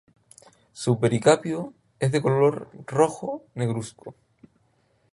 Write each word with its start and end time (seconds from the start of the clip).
Su 0.73 0.99
pericarpio 0.99 1.75
es 1.99 2.11
de 2.11 2.23
color 2.23 2.71
rojo 2.87 3.43
negruzco. 3.53 4.15